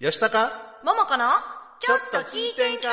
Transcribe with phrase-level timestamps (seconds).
[0.00, 1.30] よしたかももこの
[1.78, 2.88] ちょっと聞いてんか？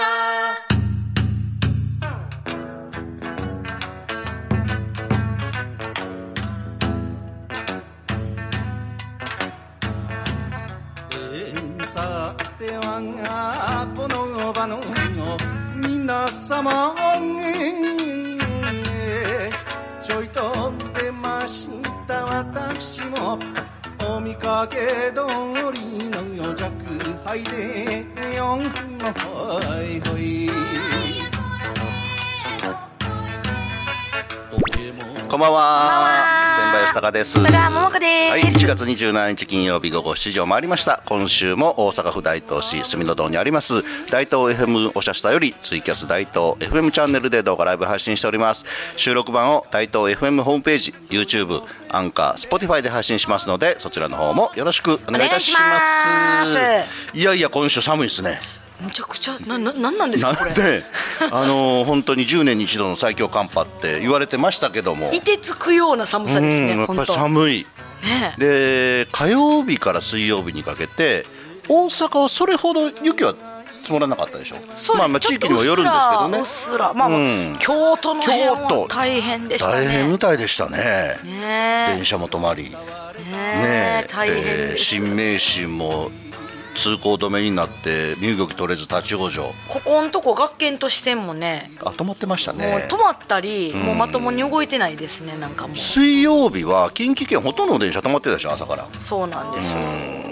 [11.13, 14.79] えーさてはこの場の
[15.75, 16.95] 皆様
[20.03, 21.67] ちょいと出まし
[22.07, 23.39] た私もお
[24.31, 24.77] 見かけ
[25.13, 25.25] 通
[25.73, 26.71] りの弱
[27.25, 28.05] 敗で
[28.37, 30.49] よんほいほい。
[35.27, 36.40] こんばんは
[36.71, 41.03] 千葉吉高ですこれはももこです、はい、1月27日金曜日午後7時を回りました。
[41.05, 48.63] 今週も大阪府大東市住の堂にあります大東 FM おしゃしたよりツイキャス大東 FM チャンネルで動画ライブ配信しております。
[48.95, 56.57] 収録版を大東 FM ホームページ YouTube アンカー Spotify で配信しますのでそちらの方もよろしくお願いいたします。
[57.17, 58.39] いやいや今週寒いですね
[58.83, 60.51] むちゃくちゃなななんなんですなかこれ？
[60.51, 60.83] ん で
[61.31, 65.11] あのー本当に10年に一度の最強寒波って言われてましたけども。
[65.13, 67.67] いてつくような寒さですうんやっぱり寒い。
[68.03, 71.23] ねで火曜日から水曜日にかけて
[71.67, 73.35] 大阪はそれほど雪は
[73.81, 74.55] 積もらなかったでしょ？
[74.75, 76.39] そうまあまあ地域にもよるんですけどね。
[76.39, 77.55] うっすらまあ、まあうん。
[77.59, 78.87] 京都の辺京は都。
[78.87, 79.85] 大変でしたね。
[79.85, 81.19] 大変みたいでしたね。
[81.23, 82.75] ね電車も止まり。
[83.19, 84.07] えねねえ。
[84.09, 86.09] 大変でです新名神も
[86.75, 89.53] 通行止めになって身動き取れず立ち往生。
[89.71, 91.71] ここんとこ学研都市線もね。
[91.81, 95.77] あ止まってましたもうね止まったり、もうまともに動いてないですねなんかもう。
[95.77, 98.87] 水曜日は近畿圏ほとんどの電車止まってたでしょ朝から。
[98.93, 99.77] そうなんですよ。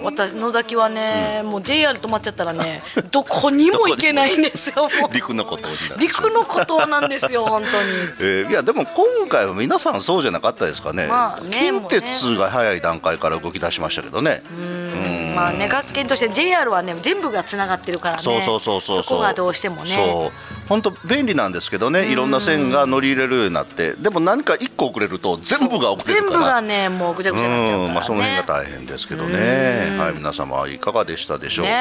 [0.04, 5.67] 私野崎はね、もう JR 止まっちゃったらね どこにも行けないんですよ 陸のこと
[5.98, 7.73] 陸の孤島なんですよ本当に。
[8.20, 14.42] えーいやでも今回は皆さんそうじゃなかったですかね,、まあね近鉄が早い段階から動き出しましたけどね。
[14.50, 18.23] うんまあね学研として JR はね全部がつながってるからね。
[18.23, 19.04] そうそうそうそう。
[19.04, 19.90] そこがどうしてもね。
[19.95, 20.68] そう。
[20.68, 23.94] 本当便利なんですけどねいろんな線が乗り入れるようになって。
[23.94, 26.39] でも何か一個遅れると全部が遅れるから。
[26.39, 27.86] 全部がねもうぐちゃぐちゃになっちゃうから、ね。
[27.88, 31.76] うんまあ、その辺が大変ですけどね、はい、皆様いかがでしたでしょうか、ね。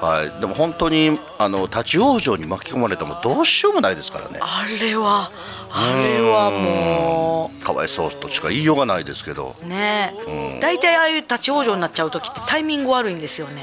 [0.00, 4.38] はい、でも本当にあの立ち往生に巻き込まれてもどうしようもないですからね。
[4.40, 5.30] あれは
[5.72, 9.56] あれはもかわいそうとしか言いようがないですけど。
[9.62, 10.12] うね
[10.60, 13.62] 大体ああいう立ち往生になっちゃう時ってタイミング悪いんですよね。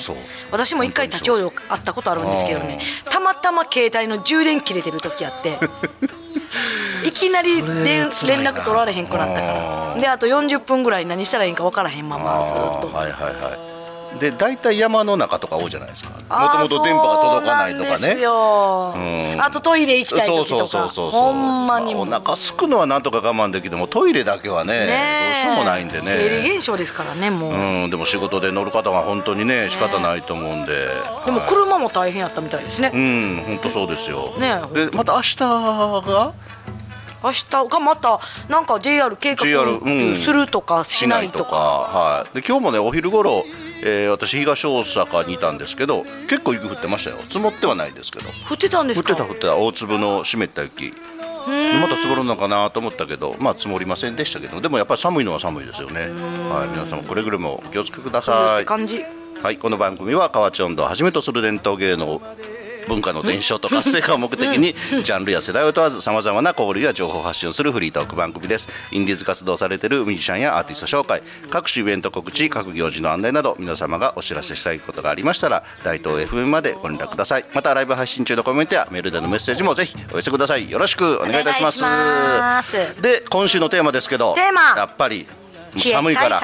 [0.51, 2.79] 私も一回立ち往生あったことあるんですけどね。
[3.05, 5.57] たまたま携帯の充電切れてる時あって。
[7.05, 10.01] いきなり連絡取られへんくなったから。
[10.01, 12.95] であと40分ぐらい何したらいいんか分からへんままずっと。
[12.95, 13.76] はいはいはい
[14.19, 16.09] で大体山の中とか多いじゃないですか。
[16.09, 18.19] もともと電波が届かないとかね。
[18.19, 18.93] よ。
[18.95, 19.37] うん。
[19.41, 20.67] あとトイレ行きたい時とか。
[20.67, 26.03] そうそうほんまにまあもお腹すくのはなんとか我慢できてもトイレだけはねねどうしようもないんでね。
[26.03, 30.87] 生理現象ですからねもう、うん、でも仕事で乗る方は本当にね仕方ないと思うんで、
[31.25, 31.49] でもはい。
[31.49, 36.33] 車も大変やったみたいですね、うん本当そうですよ、ねでまた明日が？
[37.23, 40.17] 明日がまたなんか JR 計画うん。
[40.17, 40.83] するとか。
[40.83, 43.43] しないとか,、はい、で今日もねお昼頃、
[43.83, 47.17] えー私東大阪にいたんですけど結構雪降ってましたよ。
[47.23, 48.29] 積もってはないですけど。
[48.49, 49.13] 降ってたんですか？
[49.13, 49.57] 降ってた降ってた。
[49.57, 50.93] 大粒の湿った雪。
[51.81, 56.01] また積もるのかなと思ったけどまあ積もりませんでしたけどでもやっぱり寒いのは寒いですよね。
[56.01, 58.59] はい皆さんもくれぐれもお気をつけください。
[58.59, 59.01] て感じ。
[59.41, 62.19] はい、この番組は河内音頭をはじめとする伝統芸能
[62.87, 68.69] 文化の伝承と活性化を目的にジャンルや世代を問わずさまざまな交流や情報を発信をするフリートーク番組です。
[68.91, 77.45] インディーズ活動されているミュージシャンやアーティスト紹介各種イベント告知各行事の案内など皆様がお知らせしたいことがありましたら大東 FM までご連絡ください。
[77.53, 80.69] またライブ配信中のコメントやメールでのメッセージもぜひお寄せください。
[80.69, 81.71] よろしくお願いいたしま
[82.63, 83.01] す。
[83.01, 84.61] で今週のテーマですけどテーマ。
[84.79, 85.27] やっぱり
[85.75, 86.41] 寒いから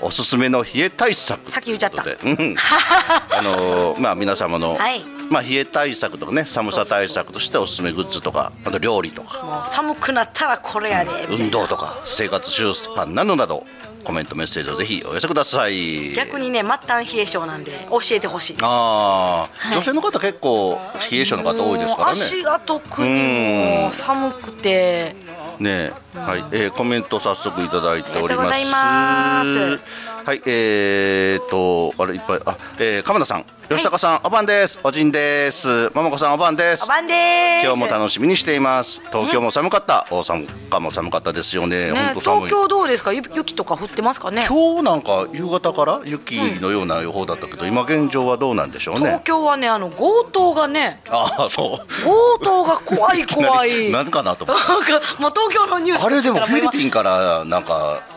[0.00, 1.50] おすすめの冷え対策。
[1.50, 2.02] さっき言っちゃった。
[2.04, 2.56] うん。
[3.30, 9.68] あのーまあ皆様の、はいまあ冷え対策とかね寒さ対策としておすすめグッズとかあと料理とか。
[9.70, 13.66] 寒くなったらこれやで、運動とか生活習慣などなど
[14.04, 16.12] コメントメッセージをぜひお寄せください。
[16.12, 19.74] 逆にね末端冷え性なんで教えてほしいああ、はい。
[19.74, 20.78] 女性の方結構
[21.10, 22.10] 冷え性の方多いですからね。
[22.12, 25.16] 足が特にもう寒くて。
[25.58, 29.80] ねえはい、えーコメント早速いただいております
[30.24, 34.78] はいえー、とあれいっぱいあ、えー、鎌田さん吉高さん、おばんです。
[34.84, 35.90] おじんです。
[35.94, 36.84] 桃子さんおばんです。
[36.84, 37.66] おばんです。
[37.66, 39.00] 今日も楽しみにしています。
[39.10, 41.90] 東京も寒かった、大阪も寒かったですよね。
[41.90, 41.98] ね。
[42.12, 42.44] 本当寒い。
[42.44, 43.14] 東京どうですか？
[43.14, 44.44] ゆ雪とか降ってますかね？
[44.46, 51.00] 今日なんか夕方から雪のような予報だったけど、今現状はどうなんでしょう東ね京はねあの強盗がね。
[51.08, 52.02] ああそう。
[52.04, 53.90] 強盗が怖い怖い。
[53.90, 54.68] 何かなと思って。
[54.68, 58.13] なんかもう東京のニュースあれでもフィリンピンからなんかね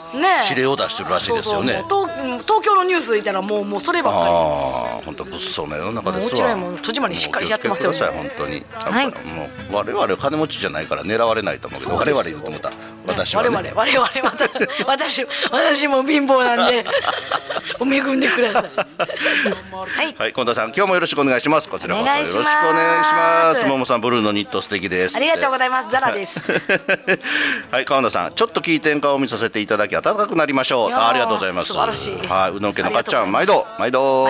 [0.49, 1.83] 指令を出してるらしいですよね。
[1.87, 2.09] 東
[2.43, 5.05] 東京のニュースいたらもうもうそればっかり。
[5.05, 6.31] 本当物騒な世の中ですわ。
[6.31, 8.95] もちろんもう戸締まりしっかりやってますよもう気をつけてください本当に。
[8.95, 9.07] はい。
[9.07, 9.13] も
[9.71, 12.71] う我々は金持ちじゃないから狙われないと思うけど我々言うと思った
[13.07, 16.85] 私は我ね々我々私私私も貧乏なんで
[17.79, 18.63] お恵んでください。
[18.67, 20.15] はい。
[20.17, 21.69] はい近藤さん今日もよろしくお願いします。
[21.69, 23.65] こちらこそよろしくお願いします。
[23.65, 25.89] ももさんブルーのニット素敵ですありがとうございます。
[25.89, 26.39] ザラです。
[27.71, 30.93] はい川田さんちょっと聞いてん顔を見させていただき温かくなりましょう。
[30.93, 31.67] あありがとうございます。
[31.67, 32.27] 素晴らしい。
[32.27, 34.27] はいうどん家のかっちゃんあ毎度毎度。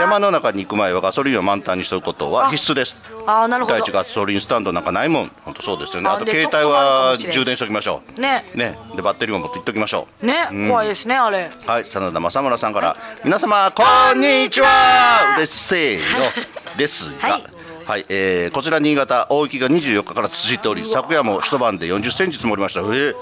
[0.00, 2.96] 山の中に行く前はガソリンを満タンにしておくことは必須です。
[3.26, 3.74] あーなるほど。
[3.74, 5.30] 第一ガソリンスタンドなんかないもん。
[5.44, 6.10] 本当そうですよね。
[6.10, 8.44] あと携帯は充電しておきましょうね。
[8.54, 8.78] ね。
[8.96, 10.26] でバッテリーも持っていっておきましょう。
[10.26, 10.34] ね、
[10.68, 11.50] 怖いですねあれ。
[11.66, 13.82] はい、真田正村さんから、皆様こ
[14.14, 15.34] んにちは。
[15.36, 16.30] 嬉しいの。
[16.76, 17.28] ですが。
[17.28, 17.44] はい。
[17.86, 22.80] はい、えーこちら新潟大雪が24日から続いており昨夜も一晩で40センチ積もりました。
[22.80, 23.14] えー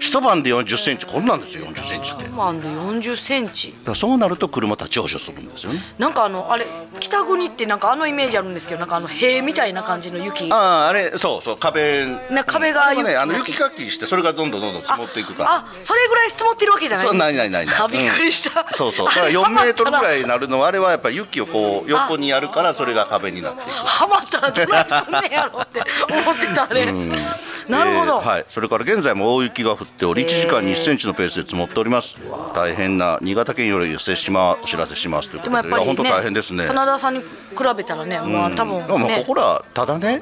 [0.00, 2.24] 一晩で40センチこんなんですよ40センチって。
[2.24, 3.74] だかマンで40センチ。
[3.84, 5.82] らそうなると車立ち往生するんですよね。
[5.98, 6.66] なんかあのあれ
[6.98, 10.50] 北国ってなんかあのイメージあるんですけどなんかあの塀みたいな感じの雪。
[10.50, 12.06] あああれそうそう壁。
[12.06, 15.54] ね壁がでもねあの雪雪かきしてそれがどんどんどんどん積もっていくから。
[15.56, 17.06] あそれぐらい積もってるわけじゃない。
[17.06, 17.76] そうないないないない。
[17.76, 18.66] あびっくりした、うん。
[18.72, 19.06] そうそう。
[19.06, 23.70] だから4メートルぐらいになるのはあれはやっぱり雪をこう横にやるからそれが壁になっていく。
[23.70, 26.86] はまったらどないすんねやろって思ってたあれ
[27.70, 32.14] なるほど、えーはい、それから現在も大雪が降っており1時間に1センチのペースで積もっております。
[32.54, 35.62] 大変な新潟県より接しまお知らせしますということで。
[35.62, 36.66] でもやっぱり、ね、本当大変ですね。
[36.66, 37.26] 真田さんに比
[37.76, 40.20] べたらね、まあ多分でもまあねここらただね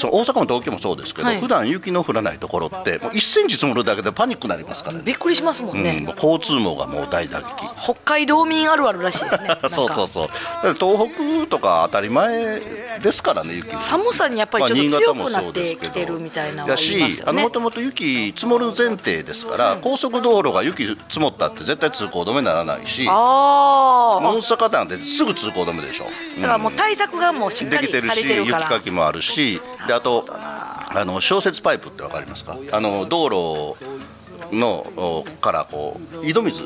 [0.00, 1.40] その大阪も東京もそうですけど、はい。
[1.40, 5.02] 普段雪の降らないところってもう1センチ積もるだけでパニックになりますからね。
[5.04, 7.44] びっくりしますもんね、うん、交通網がもう大打撃。
[7.82, 10.28] 北海道民あるあるらしいですね そうそうそう。
[10.74, 11.10] 東
[11.44, 12.60] 北とか当たり前
[13.02, 13.76] ですからね雪。
[13.76, 17.10] 寒さにやっぱりちょっとまあ強くなってきてるみたいなのはや言いますよね。
[17.16, 26.04] しあのもともと雪積もる前提ですから、高速道路が雪積もったって絶対通行止めにならないしあ大あ阪なんてすぐ通行止めでしょ、
[26.40, 29.60] だからもう対策がもうしっかりできてるしされてる雪からかきもあるし
[29.90, 32.56] であとあの消雪パイプってわかりますか？
[32.70, 36.62] あの道路のおからこう井戸水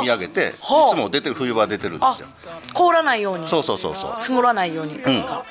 [0.00, 2.28] 見上げていつはあも出てる冬場出てるんであすよ。
[2.72, 3.48] 凍らないように。
[3.48, 4.16] そうそうそうそう。
[4.20, 4.94] 積もらないように。
[5.00, 5.44] とか、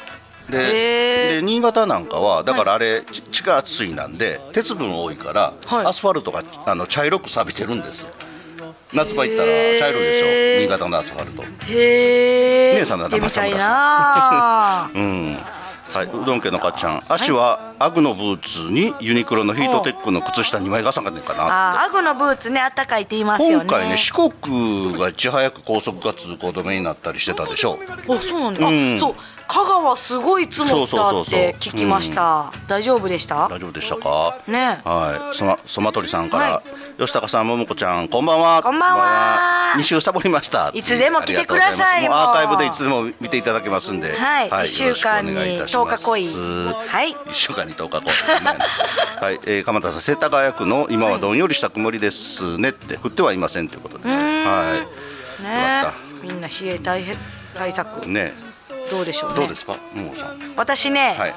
[0.50, 5.86] でで新潟なんかはだからあれ、ち地下圧水なんで鉄分多いから、はい。
[5.86, 8.10] アスファルトがあの茶色く錆びてるんですよ。
[8.94, 10.62] 夏場行ったら茶色いでしょ？
[10.62, 11.44] 新潟のアスファルト。
[11.68, 15.38] 姉さんだったら行ってみたいな うん
[15.84, 17.04] はい、うどん家のかっちゃん。
[17.10, 23.66] 足はアグのブーツにユニクロのヒートテックの靴下2枚重ねかなあーアグのブーツねあったかいって言いますよね。
[23.66, 27.78] 今回ね四国がいち早く高速が通行止めになったりしてたでしょ。
[28.10, 28.96] あそうなんだ、うん。
[28.96, 29.16] あそう
[29.54, 33.48] 香川すごい積もったって聞きました、大丈夫でした？
[33.50, 34.42] 大丈夫でしたか？
[34.48, 34.82] ね。
[34.84, 36.64] はい、そま、そまとりさんから、は
[36.98, 38.64] 吉高さん、ももこちゃん、こんばんは。
[38.64, 39.76] こんばんは。
[39.78, 40.72] 二週サボりました。
[40.74, 44.18] いつでも来てくださいアーカイブでいつでも見ていただけますんで。
[44.18, 44.50] はい。
[44.50, 45.98] よろしく一週間にお願いいたします。
[45.98, 46.28] 10日来い。
[46.88, 47.12] はい。
[47.12, 48.10] 一週間に10日来い。
[49.24, 54.16] はい、えー、鎌田さん、世田谷区の今はどんよりした曇りですねって、降ってはいませんということですね。
[54.46, 54.74] は
[55.44, 55.78] ね。
[55.78, 57.04] よかっみんな冷え対
[57.54, 58.04] 対策。
[58.08, 58.10] い。
[58.10, 58.34] ね、
[58.92, 59.36] どうでしょうね。
[59.38, 60.54] どうですか、ももさん？
[60.56, 61.34] 私ね、はい。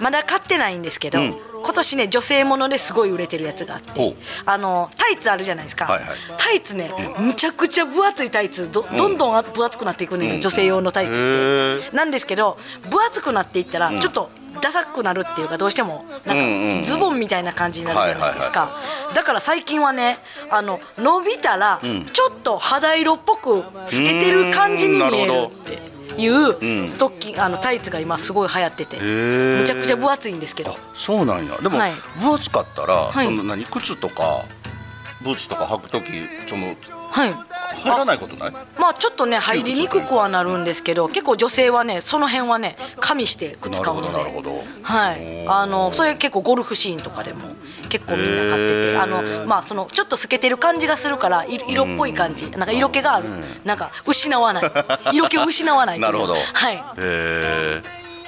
[0.00, 1.36] まだ買ってないんですけど、うん。
[1.60, 4.14] 今年ね女性ものですごい売れてるやつがあって
[4.46, 6.16] あのタイツあるじゃないですか、はいはい。
[6.38, 11.96] タイツね、むちゃくちゃ分厚いタイツどどんどんあ分厚くなっていくんですよ、女性用のタイツって。
[11.96, 14.30] なんですけど分厚くなっていったらちょっと
[14.62, 16.80] ダサくなるっていうかどうしてもなんうんうんうん。
[16.82, 18.70] かズボンみたいな感じになるじゃないですか、
[19.14, 20.18] だから最近はね
[20.50, 21.80] あの伸びたら
[22.12, 28.96] ちょっと肌色っぽく透けてる感じに見えるっていうストッキングあのタイツが今すごい流行ってて。
[28.98, 29.60] ー。
[29.60, 30.72] むちゃくちゃ分厚いんですけど。
[30.72, 31.56] あそうなんや。
[31.58, 31.92] でも、はい。
[32.20, 33.26] 分厚かったら、い。
[33.26, 34.44] その何靴とか
[35.22, 36.12] ブーツとか履くとき
[36.48, 36.66] その
[37.10, 37.34] はい。
[37.78, 38.52] 入らないことない？
[38.78, 44.12] まあちょっとね入りにくくはなるんですけど結構女性はねその辺はね加味して靴買うので。
[44.12, 44.82] なるほどなるほど。
[44.82, 45.48] はい。
[45.48, 47.48] あのそれ結構ゴルフシーンとかでも
[47.88, 52.50] 結構みんな買っててあのまあそのちょっと透けてる感じがするからい色っぽい感じ。
[52.50, 53.28] なんか色気がある。
[53.64, 54.72] なんか失わない。
[55.12, 56.34] 色気を失わない なるほど。
[56.34, 56.76] はい。
[56.76, 57.82] へえ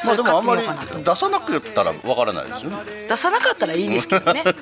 [0.05, 0.63] まあでもあんまり
[1.05, 2.77] 出さなくったらわからないですよね。
[3.09, 4.43] 出さなかったらいいんですけどね。
[4.45, 4.53] 出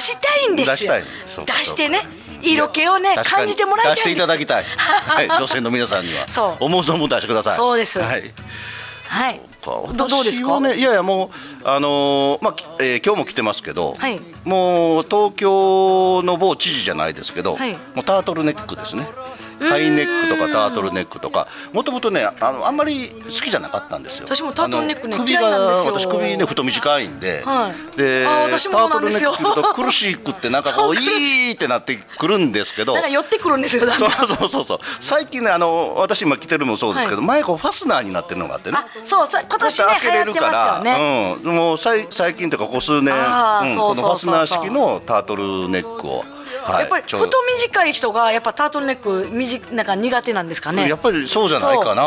[0.00, 0.76] したいんですよ。
[0.76, 1.04] 出したい。
[1.46, 2.06] 出してね。
[2.42, 6.28] 色気をね感じてもらいたいん出していただきたい、はい、 女性の皆さんには。
[6.28, 6.64] そう。
[6.64, 7.56] 思う存分出してください。
[7.56, 7.98] そうです。
[8.00, 8.32] はい。
[9.08, 9.40] はい。
[9.64, 10.52] ど私どうですか？
[10.54, 11.30] はねいやいやも
[11.64, 14.20] うあのーまあ、きえー今日も来てますけど、はい。
[14.44, 17.72] もう東京の某知事じゃないですけど、はい。
[17.94, 19.06] もうタートルネックですね。
[19.53, 24.26] うハイネックとかタートルネックとかもともとねあのあんまり好きじゃなかったんですよ。
[24.26, 25.40] 私もタートルネックね首が
[25.84, 27.96] 私首ね太短いんで、はい。
[27.96, 32.94] でタートルネックと苦しくってなんかこういいってなってくるんですけど。
[32.96, 34.28] 寄ってくるんですよだんそうだん。
[34.28, 37.26] そうそうそう最近ねあの私今着てるのもそうですけど、はい。
[37.26, 38.78] 前こうファスナーになってるのがあってね。
[38.78, 40.82] あそうさ今年ね開けれるから、
[41.34, 43.14] うん、もう最最近というかここ数年、
[43.76, 50.88] このファスナー式のタートルネックを、はいやっぱり太短い人がやっぱタートルネック短なんか苦手なんですかね。
[50.88, 51.48] やっぱりそう。
[51.48, 52.02] じゃないかな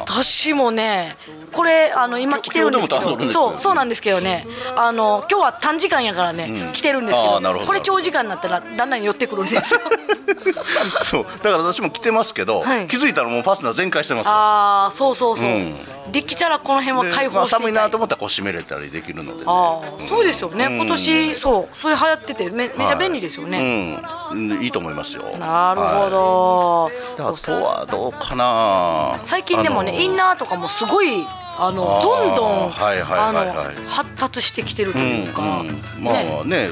[0.00, 1.16] 私もね
[1.52, 4.46] これあの今着てるんですけどそうそうなんですけどね。
[4.76, 9.80] あの今日は短時間やからね、着てるんですけどこれ長時間になったらだんだん寄ってくるんですよ。
[11.02, 11.24] そう。
[11.24, 12.88] だから私も着てますけど、はい。
[12.88, 14.32] 気づいたらもうファスナー全開してますよ。
[14.32, 15.76] ああそうそうそう、うん
[16.10, 17.70] できたらこの辺はで開まあ寒い。
[17.70, 20.76] 放していたないと思ったらこう閉めれたりできるので、ね、ああそうですよね、うん。
[20.76, 24.00] 今年そうそれ流行っててめめちゃ便利ですよね、
[24.32, 24.50] うん。
[24.52, 25.22] うんいいと思いますよ。
[25.38, 27.22] なるほはい。
[27.22, 29.18] あとはどうかな。
[29.24, 31.24] 最近でもねインナーとかもすごい
[31.58, 35.82] あのどんどんはいはい発達してきてるとうんいうか、うん。
[36.02, 36.70] まあね。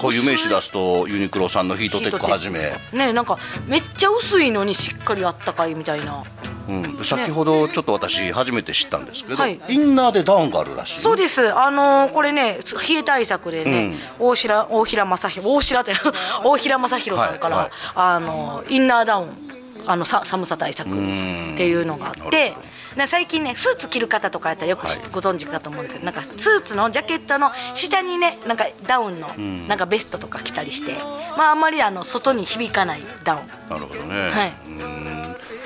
[0.00, 6.24] こういう名詞出すとユニクロさんのヒートテックはじめ、ねなんかめっちゃ薄いのにしっかりあったかいみたいな
[6.68, 9.60] うん、先ほどちょっと私初めて知ったんですけど、はい。
[9.68, 10.96] インナーでダウンがあるらしい。
[10.96, 11.52] ね、そうです。
[11.54, 15.92] あのーこれね冷え対策でね、大平大平正弘大平って
[16.44, 17.72] 大平正弘さんから、はいはい。
[17.94, 19.50] あのーインナーダウン
[19.86, 25.08] あのさ寒さ対策っていうのがあってなるほどな最近ねスーツ着る方とかやったらよく知はい。
[25.12, 29.28] ご存知かと思うんだけどなんかスーツのジャケットの下にねなんかダウンの
[29.68, 30.94] なんかベストとか着たりして、
[31.36, 33.48] まああんまりあの外に響かないダウン。
[33.68, 34.54] なるほどね、はい。
[34.66, 34.99] うん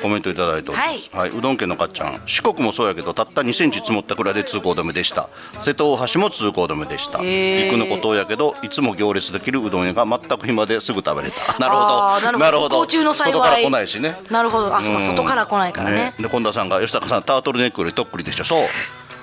[0.05, 1.31] コメントいただいております、はい。
[1.31, 2.21] うどん家のかっちゃん。
[2.27, 5.31] 四国もそうやけどたった2センチ積もったくらいで通行止めでした。
[5.61, 7.23] 瀬戸大橋も通行止めでした。
[7.23, 11.59] 陸のことやけどいつも行列できるうどん屋が全く暇ですぐ食べれた。
[11.59, 12.39] なるほど。
[12.39, 12.81] なるほど。
[12.81, 13.33] 不幸中の幸い。
[13.33, 14.19] 外から来ないしね。
[14.31, 14.77] なるほど。
[14.77, 15.07] あそうかうん。
[15.07, 16.13] 外から来ないからね。
[16.19, 18.45] で近田さんが吉高さんタートルネックよりとっくりでしょ。
[18.45, 18.69] そう。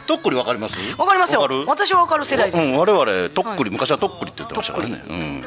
[0.08, 0.76] とっくりわかります？
[0.98, 1.42] わかりますよ。
[1.42, 1.64] わかる？
[1.68, 2.68] 私はわかる世代です。
[2.68, 5.42] うん、我々とっくり、昔はとっくりって言ってましたからね、うん、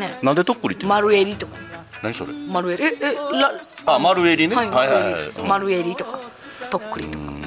[0.00, 1.54] ねなんでとっくりって丸襟とか
[2.02, 2.32] 何それ？
[2.50, 3.52] 丸襟ええら
[3.86, 4.56] あ丸襟ね？
[4.56, 4.70] はい。
[4.70, 4.94] はいは
[5.36, 6.18] い丸襟とか
[6.70, 7.18] とっくりと。
[7.18, 7.38] か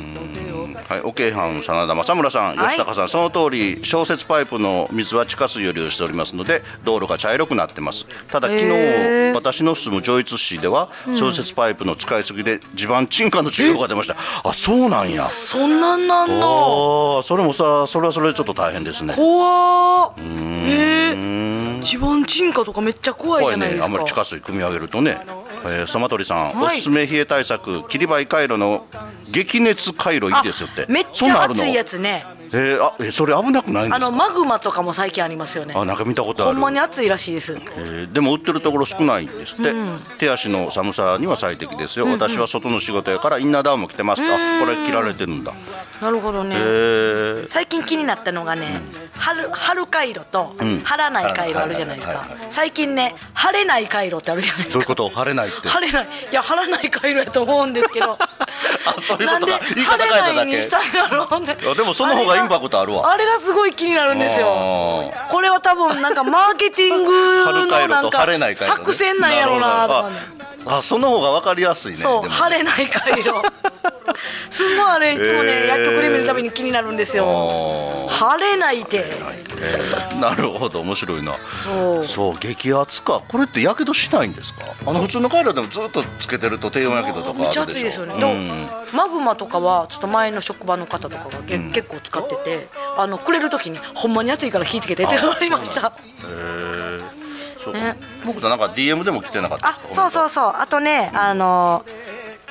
[0.89, 2.75] はい、おけいはん真田正村さん、はい。
[2.75, 8.05] 吉高さん、その通り、小雪パイプの水は地下水よりをしておりますので、道路が茶色くなってます。
[8.27, 8.67] ただ、昨日
[9.34, 14.17] 私の住む上越市では、小雪パイプの使いすぎで地盤沈下の注意報が出ました。
[14.43, 15.25] あ、そうなんや。
[15.27, 16.34] そんなんなんだ。
[16.36, 19.13] ああ、それもさ、それはそれでちょっと大変ですね。
[19.15, 20.13] 怖っ。
[20.20, 25.18] へえ地盤沈下とかめっちゃ怖いじゃないですかあんまり地下水組み上げるとね。
[25.64, 28.88] えー、そまとりさん、はいおすすめ冷え対策、切り灰回路の
[29.32, 30.86] 激熱回路いいですよって。
[30.92, 33.96] めっちゃ熱いやつねえー、あ、えそれ危なくないんですか？
[33.96, 35.74] あのマグマとかも最近ありますよね。
[35.75, 37.53] あなんか見たことあほるんまに熱いらしいです。
[37.53, 39.74] えーでも売ってるところ少ないんですって、
[40.17, 45.53] 手足の寒さには最適ですよ、私は外の仕事やからインナーダウンも着てますあこれ着られてるんだ。
[46.01, 46.55] なるほどね。
[46.58, 48.81] えー、最近気になったのがね、
[49.17, 52.25] 春春回路と張らない回路あるじゃないですか。
[52.50, 54.74] 最近ね晴れない回路ってあるじゃないですか。
[54.74, 55.67] そういうこと晴れないって。
[55.70, 56.05] 晴れない。
[56.31, 58.17] いや晴らない回路やと思うんですけど
[58.86, 60.22] あそういうことかなんで言い方変えただけ。
[60.22, 61.68] 晴れないにしたんだろうって。
[61.70, 63.12] あでもその方がインパクトあるわ。
[63.12, 65.12] あれがすごい気になるんですよ。
[65.13, 68.25] あこれは多分なんかマーケティングのなんか
[68.56, 70.10] 作戦なんやろうなとあ
[70.77, 71.98] あその方が分かりやすいね。
[71.98, 73.32] そう晴れない回路
[74.50, 75.68] すんごいあれいつもね、へー。
[75.68, 77.26] 薬局で見るたびに気になるんですよ。
[78.10, 79.06] あ晴れないて。
[79.58, 80.20] えー。
[80.20, 81.36] なるほど面白いな。
[81.64, 82.06] そう。
[82.06, 83.22] そう激熱か。
[83.28, 84.66] これってやけどしないんですか？
[84.86, 87.82] あの普通の回路でもずっとつけてると低温やけどとかめっちゃあるでしょ？
[87.82, 88.20] 暑いですよね、うん。
[88.20, 95.88] でもマグマとかはちょっと前の職場の方とかがげ、結構使っててあのくれる時にほんまに暑いから火つけてって言われました。
[95.88, 95.92] へ
[96.28, 97.02] え
[97.64, 97.96] そうね。
[98.26, 100.54] 僕さんなんか DM でも来てなかったあそうそうそう。
[100.56, 101.86] あとねあの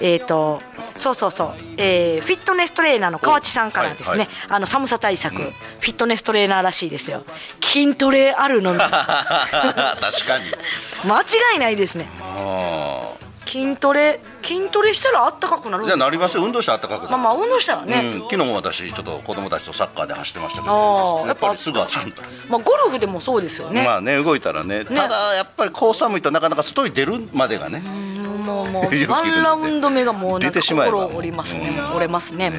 [0.00, 0.61] えっ、と
[0.97, 4.28] そうそうそう、えーフィットネストレーナーの河内さんからですね、はいはい。
[4.49, 7.25] あの寒さ対策、フィットネストレーナーらしいですよ。
[7.62, 8.78] 筋トレあるのに。
[8.78, 8.88] 間
[10.00, 10.47] 確かに。
[11.52, 12.09] 違いないですね。
[12.37, 13.12] あ
[13.47, 16.45] 筋トレ筋トレしたらあったかくなるじゃあなりますよ。
[16.45, 17.19] 運動したら暖かくなる。
[17.19, 22.12] まあまあ運動したらね、うん、昨日も私ちょっと子供たちとサッカーで走ってましたけあーどやっぱりすぐ暑い
[22.49, 24.85] まあゴルフでもそうですよね、まあね動いたらね。
[24.85, 28.20] ただやっぱりこう寒いとなかなか外に出るまでがねも
[28.50, 32.50] うもう勇気いるんでワンラウンド目がもうなんか心折りますね、もう折れますね。
[32.50, 32.59] はい。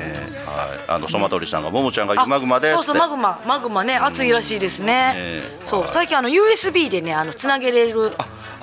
[0.87, 3.41] あのソマトリさんがももちゃんがマグマですそうそうマグマ。
[3.45, 3.97] マグマね。
[3.97, 5.65] 熱いらしいですね、ええ。
[5.65, 5.89] そう。
[5.91, 8.11] 最近あの USB でねあのつなげれる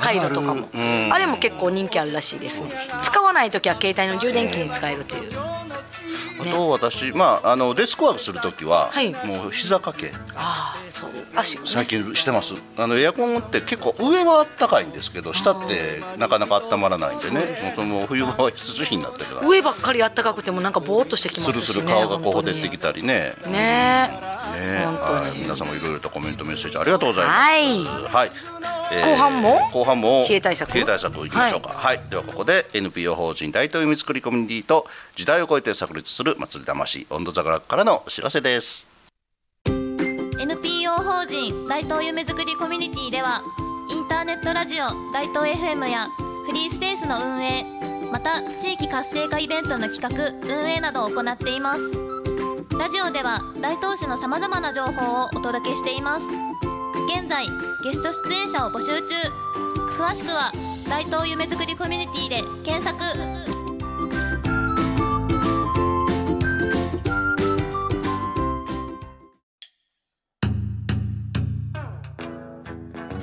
[0.01, 0.69] 回路とかも。
[1.11, 2.71] あれも結構人気あるらしいですね。
[3.03, 5.48] 使わない時は携帯の充電器に使えるっていう
[6.39, 9.13] ああと私、まああのデスクワークする時は、はい。
[9.13, 10.13] もう膝掛け。
[10.35, 11.11] ああそう。
[11.35, 12.55] 足最近してます。
[12.77, 17.47] あのエアコンって結構上はあったかいんですけど下ってなかなか温まらないんでね。
[17.47, 19.49] そもう冬場は必需品になってるから。
[19.49, 22.63] 上ばっかり暖かくてもなんかぼーっとしてきますしねスルスル顔がこうほ本当に。
[22.63, 23.35] てってきたりね。
[23.47, 23.51] ね。
[23.53, 24.85] ね。
[24.87, 25.27] 本当に。
[25.27, 25.39] はい。
[25.39, 27.39] 皆さんもいろいろとコメントメッセージありがとうございます。
[27.39, 27.85] はい。
[28.09, 28.31] はい、
[28.93, 29.71] え後半も？
[29.73, 31.71] 後半も冷え対策冷え対策いきましょうか。
[31.71, 34.87] はい、ではここで NPO 法人大東夢作りコミュニティと
[35.17, 38.89] 時代を超えて炸裂する祭り魂温度桜からのお知らせです。
[39.67, 43.43] NPO 法人大東夢作りコミュニティでは
[43.91, 46.09] インターネットラジオ大東 FM や
[46.47, 47.65] フリースペースの運営
[48.11, 51.81] また地域活性化イベントの企画運営などを行っています。
[52.79, 56.25] ラジオでは大東市のさまざまな情報をお届けしています
[57.09, 57.47] 現在
[57.83, 59.15] ゲスト出演者を募集中。
[59.97, 60.53] 詳しくは
[60.91, 62.99] 大東夢作りコミュニティで検索。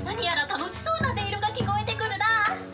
[0.03, 2.25] 何やら楽しそうな音色が聞こえてくるな。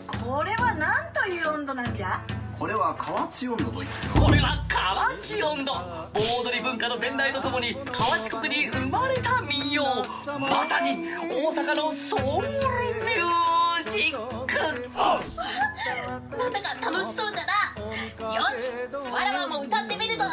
[0.06, 2.20] これは何という温度なんじゃ？
[2.58, 4.18] これは河内温度といって。
[4.18, 4.64] これは
[5.22, 9.84] 河内音頭盆踊り文化の伝来とともに河内国に生まれた民謡。
[10.26, 14.54] まさに大阪のソウルミュージック。
[16.36, 18.72] なんだか楽しそうだなよし
[19.12, 20.24] わらわも歌ってみるぞ。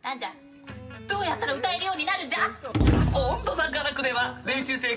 [0.00, 0.32] なんじゃ
[1.08, 2.38] どうやったら歌えるようになるんじゃ。
[3.14, 4.96] 温度さんからくでは練習生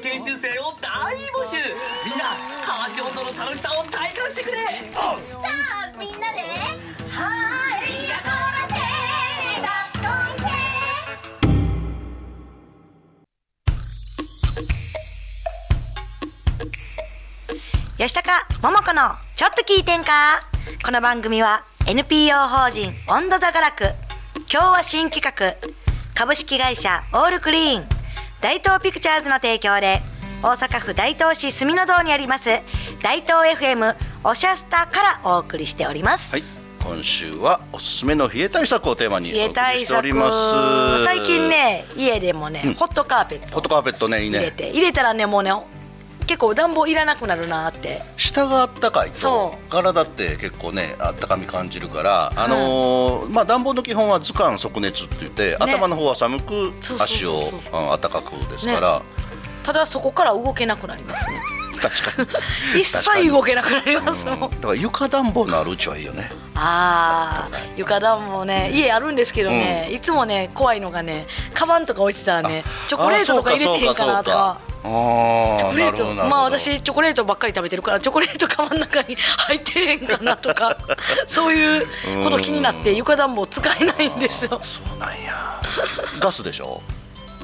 [18.82, 20.42] 高桃子のちょっと聞いてんか？
[20.84, 23.92] この番組は NPO 法人温度座がらく。
[24.52, 25.56] 今日は新企画。
[26.16, 27.86] 株式会社オールクリーン。
[28.42, 30.00] 大東ピクチャーズの提供で
[30.42, 32.50] 大阪府大東市住の堂にあります
[33.04, 36.44] 大東 FM おしゃスタからお送りしております、はい。
[36.84, 40.32] 今週はおすすめの冷え対策をテーマにお送りしておりま
[40.98, 41.04] す。
[41.04, 44.40] 最近ね家でもね、ホットカーペットホットカーペットねいいね。
[44.40, 44.70] 入れて。
[44.72, 45.52] 入れたらねもうね
[46.28, 49.18] 結構暖房いらなくなるなって下があったかいと。
[49.18, 59.02] そ体って結構ねあったかみ感じるから、あのーまあ暖房の基本は図鑑即熱って言って、頭の方は寒く足をあ暖かくですから、
[59.64, 61.40] ただそこから動けなくなりますね。
[61.82, 62.28] 確かに。
[62.82, 64.40] 一切動けなくなりますもん。
[64.40, 66.30] だから床暖房のあるうちはいいよね。
[66.56, 68.70] ああ床暖もね。
[68.72, 76.04] 家あるんですけどね、いつもね怖いのがねカバンとか置いてたらねチョコレートとか入れてへんかなとかあーチョコレート。
[76.04, 80.78] なるほどまあ私チョコレートばっかり食べてるからチョコレートカバンの中に入ってへんかなとか
[81.28, 81.88] そういう
[82.24, 84.60] こと気になって床暖房使えないんですよ。
[84.64, 85.62] そうなんや。
[86.20, 86.82] ガスでしょ？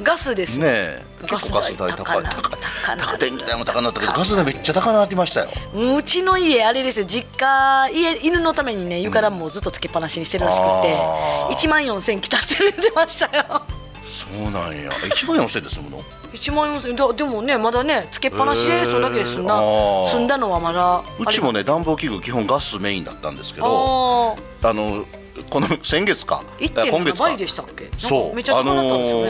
[0.03, 0.57] ガスです。
[0.57, 1.93] ね結構ガス代高い。
[1.97, 2.29] 高な。
[2.29, 2.59] 高い。
[2.85, 3.05] 高な。
[3.07, 5.49] 高電気代も高くなったけどガス代めっちゃ高くなってましたよ。
[5.97, 7.05] うちの家あれですよ。
[7.07, 11.55] 実家家犬のためにね床暖房をずっとつけっぱなしにしてるらしくて、あー。
[11.55, 13.63] 1万4000来たって言ってましたよ
[14.07, 14.89] そうなんや。
[14.91, 16.01] 1万4000で済むの
[16.33, 20.09] ？1万4000だでもねまだねつけっぱなしでそれだけで済んだ、えー。
[20.09, 24.69] 済んだのはまだうちもねね暖房器具基本ガスメインだったんですけあどー。
[24.69, 25.05] あの
[25.49, 26.41] この先月か？
[26.59, 27.23] 今1.7月か。
[27.25, 27.89] 倍でしたっけ？
[27.97, 28.35] そう。
[28.35, 29.29] めっちゃ高かったんですよね、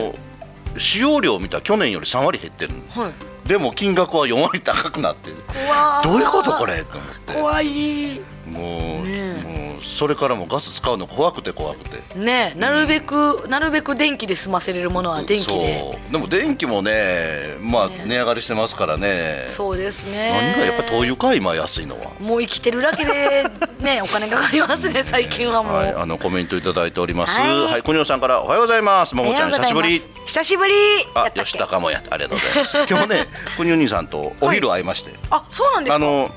[0.76, 3.04] ー使用量見たら去年より3割減ってるの。
[3.04, 3.13] はい。
[3.48, 5.38] でも金額は4割高くなってる。
[5.48, 6.84] 怖どういうことこれ？
[6.84, 7.34] と思って。
[7.34, 8.20] 怖い。
[8.46, 12.19] もう,、ねもうそれからもうガス使うの怖くて怖くて。
[12.19, 15.80] ねなるべく、なるべく電気で済ませれるものは電気で。
[15.80, 16.12] そう。
[16.12, 18.04] でも電気もねまあね。
[18.06, 19.45] 値上がりしてますからね。
[19.47, 20.30] そうですね。
[20.56, 22.12] 何がやっぱ灯油か今安いのは。
[22.19, 23.45] もう生きてるだけで
[23.80, 27.34] ね お金かかりますね最近はもう、はい、あのコメントいただいております。
[27.34, 27.47] は
[27.78, 27.82] い。
[27.82, 29.15] はい、さんからおはようございます。
[29.15, 30.02] ももちゃん久しぶり。
[30.26, 30.73] 久しぶり。
[31.15, 32.93] やあ吉高もや、ありがとうございます。
[32.93, 35.12] 今日ね、国尾兄さんとお昼会いまして。
[35.30, 35.95] あそうなんですか？
[35.95, 36.30] あの、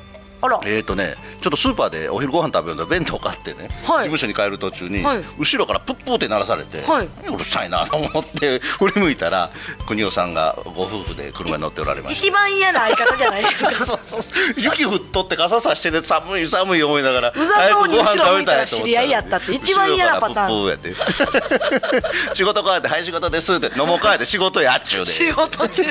[0.64, 4.08] えーとね、ちょっとスーパーでお昼ご飯食べるの弁当買ってね、はい。
[4.08, 5.24] 事務所に帰る途中に、はい。
[5.38, 7.08] 後ろからプップーって鳴らされて、はい。
[7.28, 9.50] うるさいなと思って 振り向いたら
[9.86, 12.26] 国尾さんがご夫婦で車に乗っておられました。
[12.26, 13.70] 一番嫌な相方じゃないですか。
[13.84, 14.54] そうそうそう。
[14.56, 20.60] 雪降っとって傘さしてて寒い寒い思いながらうざそうに早くご飯食べたいと思後ろ向いたら知り合いやったって一番嫌なパターン。
[22.34, 25.10] 仕事帰って「はい仕事です」って飲もう帰って仕事やっちゅうで。
[25.10, 25.84] 仕事中。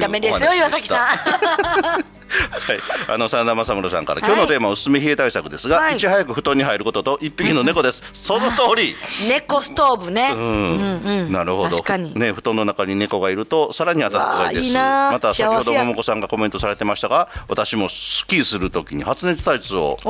[0.00, 5.96] ダメですよ岩崎さんはい、あの真田正室さんから、今日のテーマはおすすめ冷え対策ですが、はい。
[5.96, 8.02] い、ち早く布団に入ることと一匹の猫です。
[8.12, 8.94] その通り。
[9.28, 11.32] 猫ストーブね、うん。
[11.32, 11.70] なるほど。
[11.70, 12.14] 確かに。
[12.18, 14.72] ね、布団の中に猫がいるとさらに暖かいです。
[14.74, 20.08] また先ほど桃子さんがコメントされてましたが私もスキーするときに発熱タイツを着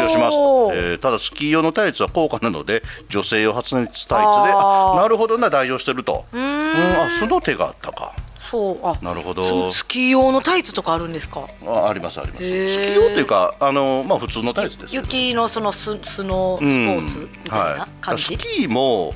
[0.00, 0.36] 用します、
[0.74, 6.24] えーただスキー用のタイツは高価なので女性用発熱タイツでなるほどな代用してると。
[6.32, 6.40] うん。
[6.40, 8.12] あその手があったか
[8.54, 8.86] そう。
[8.86, 9.72] あなるほど。
[9.72, 11.46] スキー用のタイツとかあるんですか？
[11.66, 12.38] あありますあります。
[12.38, 12.94] スキへー。
[12.94, 19.12] ー用っていうかあの、まあ、普通のタイツです雪のそのススノースポーツみたいな感じ、はい、スキーも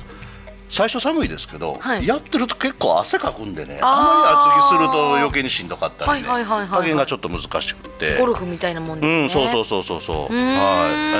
[0.69, 2.07] 最初寒いですけど、はい。
[2.07, 6.79] やってると結構汗かくんでねあまり厚着すると余計にしんどかったりね、はいはいはいはいはい。
[6.81, 8.17] 加減がちょっと難しくて。
[8.17, 10.17] ゴルフみたいなもんね、うん、そうそうそうそうそう。
[10.17, 10.33] はい、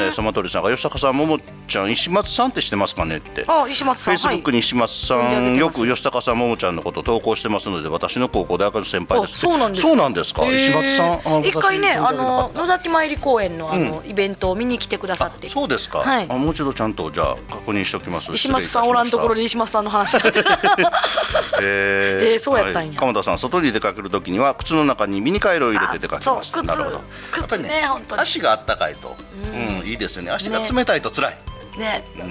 [0.06, 3.18] えー、そのりさんが吉高さん、ももちゃん、石松さんって知ってますかね？
[3.18, 3.44] って。
[3.48, 4.18] あ石松さん。
[4.18, 5.80] フェイスブックに石松さん、存じ上げてます。
[5.80, 9.40] よく吉高さん、ももちゃんのこと投稿してますので、私の高校大学の先輩です。
[9.40, 9.88] そうなんですか。
[9.88, 10.46] そうなんですか？
[10.46, 15.50] 石松さん、あ一回ねあの野崎参り公園のあの、イベントを見に来てくださって。
[15.50, 16.00] そうですか。
[16.00, 16.28] はい。
[16.30, 18.32] あ、もう一度ちゃんと、じゃあ、確認しておきます。
[18.32, 19.46] 石松さんおらんところでで。
[19.46, 20.40] 石松さんの話になって
[21.62, 26.64] え えーそうやったんやはい鎌田さん、外に出かけるときには、靴の中にミニカイロを入れて出かけます。
[26.64, 27.02] なるほど。
[27.32, 29.16] 靴ね本当に足があったかいと、
[29.54, 30.32] うん、いいですね。
[30.32, 31.32] 足が冷たいと辛い。
[31.32, 31.40] ね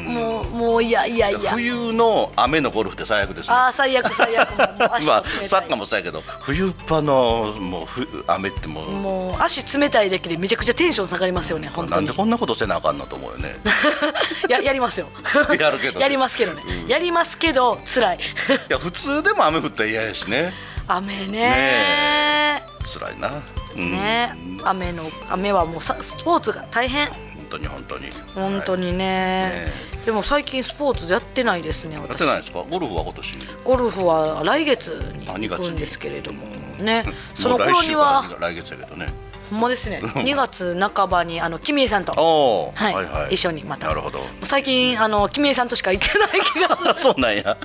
[0.07, 1.53] もうもういやいやいや。
[1.53, 3.55] 冬の雨のゴルフって最悪ですね。
[3.55, 4.59] あー最悪最悪。
[5.07, 8.91] まあサッカーもそうやけど冬場のもうふ雨ってもう。
[8.91, 12.07] もう足冷たいだけでめちゃくちゃテンション下がりますよね本当に。
[12.07, 13.57] なんでこんなことせなあかんのと思うよね。
[14.49, 15.09] ややりますよ。
[15.59, 16.01] やるけどね。
[16.01, 18.19] やりますけどね、やりますけど辛い。
[18.19, 18.21] い
[18.69, 20.53] や普通でも雨降ったら嫌やしね。
[20.87, 21.27] 雨ね。
[21.27, 23.31] ね辛いな、
[23.77, 24.35] うん、ね。
[24.65, 27.09] 雨の雨はもうさスポーツが大変。
[27.09, 28.05] 本当に本当に。
[28.05, 29.67] はい本当にね,、ね
[30.05, 32.63] でも最近スポーツやってないですねやっ私てないですか？
[32.63, 33.35] ゴルフは今年？
[33.65, 36.47] ゴルフは来月にあ2月に行くんですけれども
[36.79, 37.05] ね。
[37.35, 38.25] その頃には。
[38.41, 39.09] 来月やけどね。
[39.51, 40.01] ほんまですね。
[40.15, 42.13] 2月半ばにあのキミエさんと。
[42.75, 42.95] はい。
[42.95, 43.35] はいはい。
[43.35, 43.89] 一緒にまた。
[43.89, 44.21] なるほど。
[44.43, 46.95] 最近あのキミエさんとしか行ってない気がする。
[47.01, 47.57] そうなんや。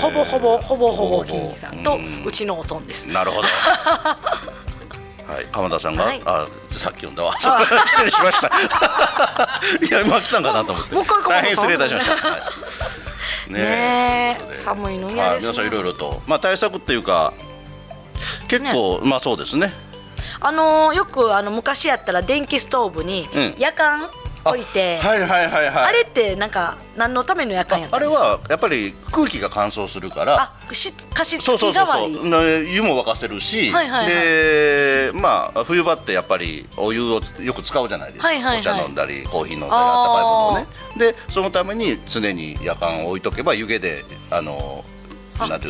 [0.00, 2.24] ほぼほぼほぼほぼキミエさんとうん。
[2.24, 3.06] うちのおとんです。
[3.06, 3.48] なるほど。
[5.28, 7.34] はい、鎌田さんが、はいあ、さっき読んだわ。
[7.38, 8.48] 失礼しました。
[9.86, 10.96] いや、今来たんかなと思って。
[11.28, 12.30] 大変失礼いたしました。
[12.30, 12.42] はい
[13.52, 17.32] ねえということで寒いの嫌ですねはい皆さんいろいろと、まあ、対策っていうか。
[18.48, 19.72] 結構、まあ、そうですね。
[20.40, 24.10] あのーよくあの昔やったら電気ストーブにうん夜間あ
[24.48, 25.84] 置いて、はいはいはいはい。
[25.86, 30.40] あれってなんか何のための夜間やったあれはやっぱり空気が乾燥するから。
[30.40, 32.28] あし加湿そうそうそうそう。
[32.28, 34.14] な湯も沸かせるし、はいはいはい。
[34.14, 38.60] でまあ冬場ってやっぱりお湯をよく使うじゃないですか、はいはいはい。
[38.60, 40.66] お茶飲んだりコーヒー飲んだりあったかいものをね。
[40.96, 44.84] でそのために常に夜間置いとけば湯気であの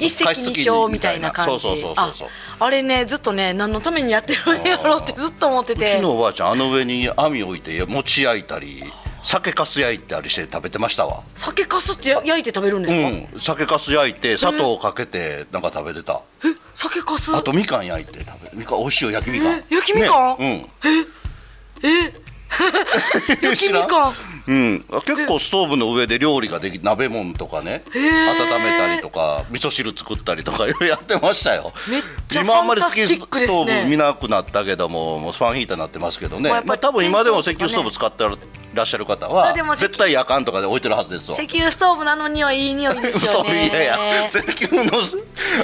[0.00, 1.62] 一石二鳥みたいな感じ。
[1.62, 2.28] そうそうそうそうそう。
[2.60, 8.82] ああれねずっとね何のためにやってるんやろうってずっと思ってうちてのおばあちゃんあの上に網置いて餅焼いたり
[9.22, 11.22] 酒かす焼いたりして食べてましたわ。
[11.34, 13.40] 酒かすってや焼いて食べるんですか、うん。
[13.40, 16.20] 酒かす焼いて砂糖かけてなんか食べてた。
[16.44, 16.48] え？
[16.74, 19.58] 酒かすあとみかん焼いて食べみかん美味しいよ焼きみかん。
[19.58, 19.64] え？
[19.70, 20.38] 焼きみかん？
[20.38, 20.66] ね
[21.82, 21.86] え。
[21.86, 22.27] 焼きみ
[23.54, 24.14] 知らかん
[24.46, 27.82] うん、うん、結構ストーブの上で料理ができ鍋もんとかね。
[27.94, 31.72] 温めたりとか味噌汁作ったりとか やってましたよ。
[32.32, 36.50] 今あんまり好きストーブ見なくなったけどももうファンヒーターになってますけどね。
[36.64, 38.24] まあ、多分今でも石油ストーブ使って
[38.78, 41.36] らっしゃる方は絶対夜間とかで置いてるはずですわ。
[41.40, 43.66] 石油ストーブなのにはいい匂いですよね。
[43.68, 44.90] いやいや石油の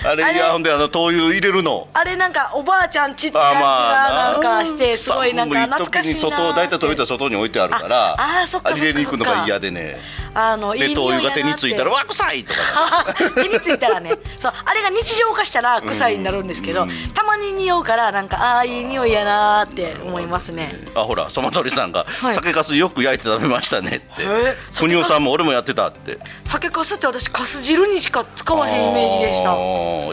[0.04, 1.88] あれいやほんであの灯油入れるの。
[1.94, 9.98] あれなんかおばあちゃんちって感じがなんかしてすごいなんか懐かしいな寒い時に外大体飛びた外に置いてあるからああそっか入れに行くのが嫌でね
[10.34, 20.74] あのいいで灯油が手についたら「わ臭い!」とか 手についたらねそうあれが日常化したら臭いになるんですけど、たまに匂うからなんかああいい匂いやなーって思いますね。
[20.94, 22.34] あほらそまとりさんが「い。
[22.34, 24.04] 酒かすよく焼いて食べましたね」って。
[24.18, 26.18] え国尾さんも俺もやってたって。
[26.44, 29.54] 酒かすって私かす汁にしか使わへんイメージでした。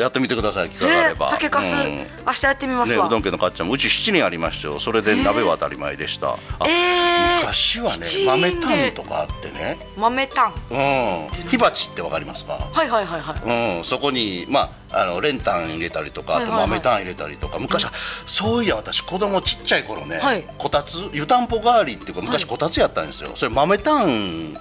[0.02, 2.08] やってみてください機会があえれば、酒かす、うん。
[2.26, 4.80] 明日やってみますね、わ、うどん家のかっちゃんもうち7人ありましたよ。
[4.80, 9.78] それで鍋は当たり前でした、あえー昔はね七豆炭とかあってね。
[9.98, 11.28] 豆炭うん。
[11.50, 12.54] 火鉢ってわかりますか？
[12.54, 13.78] はいはいはいはい。
[13.78, 17.91] うん、そこに、まあ、あの練炭入れたりとか、あと豆炭入れたりとか、昔は、
[18.26, 20.45] そういや、私、子供ちっちゃい頃ね、はい。
[20.58, 24.56] こたつ、湯たんぽ代わりっていうか、昔、こたつやったんですよ、それ、豆炭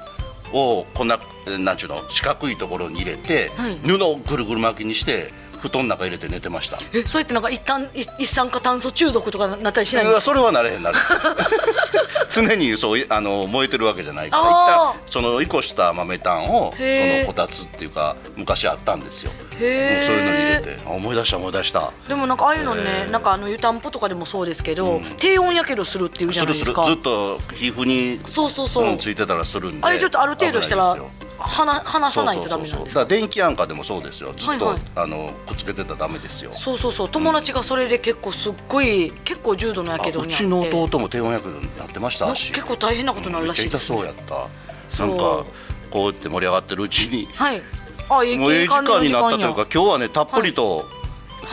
[0.52, 1.18] をこんな、
[1.58, 3.78] なんちゅうの、四角いところに入れて、はい。
[3.78, 6.78] 布をぐるぐる巻きにして、布団の中入れて寝てました。
[6.92, 10.20] えそうやってなんか一旦い一酸化炭素中毒とかなったりしないんですか？
[10.22, 11.04] それはなれへんなれへん。
[12.30, 19.32] 常にそうあの燃えてるわけじゃないから一旦その移行した豆炭をそのこたつっていうか昔あったんですよ。
[19.32, 20.76] もうそういうのに入れて。
[20.86, 21.90] あ思い出した思い出した。
[22.08, 30.96] でもなんかああいうのねなんかあの湯たんぽとかでもそうですけど、低温やけどするっていうじゃするするないですかずっと皮膚にそうそうそう、うんついてたらするんであれちょっとある程度したら
[31.38, 34.32] 離離さないとダメなんですから電気なんかでもそうですよ。
[34.36, 34.80] ずっと、はいはい。
[34.96, 36.52] あのくっつけてたらダメですよ。
[36.52, 37.08] そうそうそう。
[37.08, 40.44] 友達がそれで結構すっごい結構重度のやあけどにあって。
[40.44, 42.52] うちの弟も低温やけどになってましたな足。
[42.52, 43.62] 結構大変なことになるらしい。
[43.62, 45.04] めっちゃ痛そうやった。
[45.04, 45.44] なんか
[45.90, 47.26] こうやって盛り上がってるうちに。
[47.34, 47.62] はい。
[48.10, 51.00] あいいもういい時間になったというやか今日はねたっぷりと、はい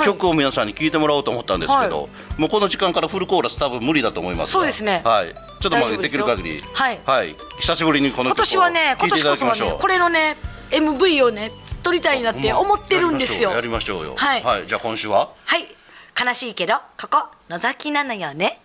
[0.03, 2.07] 曲を皆さんに聴いてもらおうと思ったんですけど、は
[2.37, 6.91] もうこの時間からフルコーラス多分無理だと思いますがそうですねはい、ちょっとまあできる限りは
[7.23, 10.37] い久しぶりにこの今曲を年はね今年こそはただきましょうねこれのね
[10.69, 11.51] MV をね
[11.87, 13.51] 撮りたいなって思ってるんですよ。
[13.51, 14.15] やりましょうよ。
[14.17, 14.67] はい。
[14.67, 15.29] じゃあ今週は？
[15.45, 15.65] はい。
[16.21, 18.59] 悲しいけどここ野崎なのよね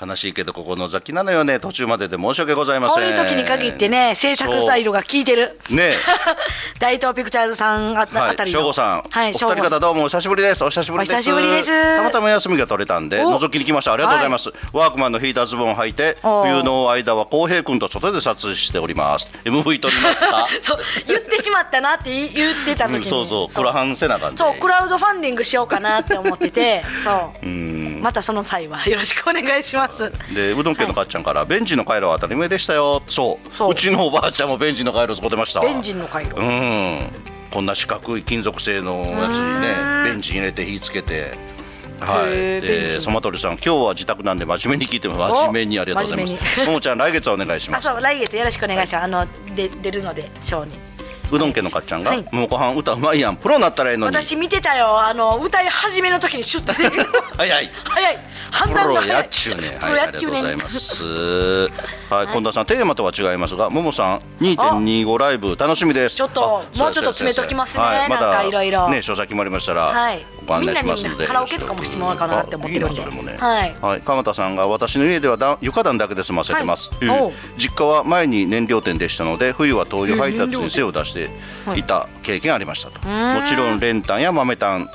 [0.00, 1.58] 悲しいけどここの崎なのよね。
[1.60, 3.02] 途中までで申し訳ございません。
[3.02, 5.58] こういう時に限ってね制作スタイルが効いてる。
[5.70, 5.94] ね。
[6.78, 8.60] 大東ピクチャーズさんああはいた、りの。
[8.60, 10.62] 省吾さん、はいお二人方どうもお久しぶりです。
[10.64, 11.14] お久しぶりです。
[11.14, 11.96] お久しぶりです。
[11.96, 13.38] たまたま休みが取れたんで、お。
[13.40, 13.92] 覗きに来ました。
[13.92, 14.50] ありがとうございます。
[14.72, 16.42] ワークマンのヒーターズボンを履いて、お。
[16.44, 19.28] 冬の間は浩平君と外で撮影しております。
[19.44, 20.46] MV 撮りますか？
[20.62, 20.78] そう
[21.08, 26.84] 言ってしまったなって言言ってた時に、うんそうそう、クラハンせなあかそうクラウドファンディングしようかなって思ってて。
[27.04, 27.46] そう。
[27.46, 28.00] うん。
[28.02, 29.85] またその際はよろしくお願いします
[30.34, 33.02] でうどん家のかっちゃんから、ベンジの回路は当たり前でしたよ。
[33.08, 33.54] そう。
[33.54, 33.72] そう。
[33.72, 35.60] うちのおばあちゃんもベンジの回路使ってました。
[35.60, 36.36] わベンジンの回路。
[36.36, 37.10] うん。
[37.50, 41.32] こんな四角い金属製のやつにねベンジン入れて火つけて。
[41.98, 46.66] はい、でソマトリさん今日は自宅なんで真面目に聞いてます真面目にありがとうございます。
[46.66, 47.88] ももちゃん来月お願いします。
[47.88, 49.04] あそう来月よろしくお願いします。
[49.04, 50.72] あので出るのでショーに
[51.32, 52.24] うどん家のかっちゃんが、はい。
[52.30, 54.16] ももこはん歌うまいやんプロになったらええのに。
[54.16, 55.00] 私見てたよ。
[55.00, 57.06] あの歌い始めの時にシュッと出てくる。
[57.36, 57.70] 早い。
[57.84, 58.18] 早い。
[58.50, 61.04] 判プ断が早いロやっちゅうねプはいありがちゅうねございます。
[62.08, 66.16] はい近田さんテーマとは違いますがももさん2.25ライブ楽しみです。
[66.16, 67.82] ちょっとあもうちょっと詰めときますね。
[67.82, 68.88] はいまたなんかいろいろ。
[68.88, 73.02] ね詳細決まりましたらはいご案内しますのでみんなにカラオケとかもしてもらおうかなって思ってるんで。
[73.04, 73.74] ねはい。
[73.80, 74.00] はい。
[74.00, 76.90] 鎌田さんが私の家ではだ床暖だけで済ませてます。
[77.04, 77.28] はい。
[77.28, 77.32] う。
[77.56, 81.28] 実家は前に燃料店でしたので冬は灯油配達に精を出して
[81.76, 84.88] いた経験ありましたと、もちろん練炭や豆炭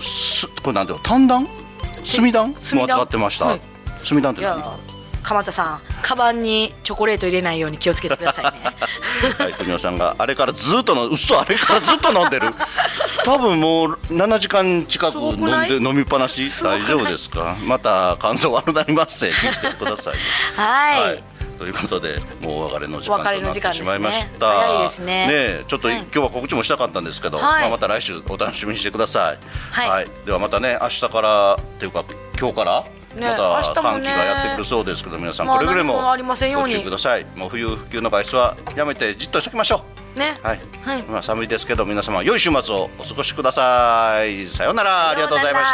[0.00, 1.04] すこれなんていうの？
[1.04, 3.60] 炭炭炭炭も扱ってました、はい。
[4.06, 4.40] 炭炭って。
[4.40, 4.78] じゃあ
[5.22, 8.50] 鎌田さんカバンにチョコレート入れないように気をつけてくださいね。
[9.42, 12.48] はい、国尾さんがあれからずっとの嘘あれからずっと飲んでる
[13.24, 16.48] 多分もう7時間近く飲んで飲みっぱなし？
[16.62, 17.56] 大丈夫ですか？
[17.64, 19.18] また感想悪なります。
[19.18, 20.14] せ気をつけてください。
[20.56, 21.22] はい、
[21.58, 24.46] ということでもうお別れの時間となってしまいました。
[24.46, 25.26] 早いですね。
[25.30, 25.96] えちょっと、はい。
[25.98, 27.62] 今日は告知もしたかったんですけど、はい。
[27.62, 29.38] まあ、また来週お楽しみにしてください。
[29.70, 30.06] はい。
[30.26, 32.04] ではまたね明日からっていうか
[32.38, 32.84] 今日から
[33.14, 37.24] ねまた寒気がやってくるそうですけど皆さんまあくれぐれも何もご注意ください。
[37.36, 40.38] もう冬不急の外出はやめてじっとしときましょうね。
[40.42, 41.02] はい、はい。
[41.04, 44.46] まあ寒いですけど皆様良い週末をお過ごしください。
[44.46, 45.10] さようなら。
[45.10, 45.66] ありがとうございまし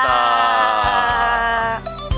[2.04, 2.09] た